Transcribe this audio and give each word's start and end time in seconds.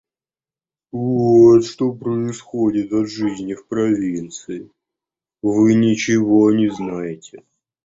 Вот 0.91 1.63
что 1.63 1.93
происходит 1.93 2.91
от 2.91 3.07
жизни 3.07 3.53
в 3.53 3.67
провинции, 3.67 4.71
вы 5.43 5.75
ничего 5.75 6.51
не 6.51 6.69
знаете. 6.69 7.43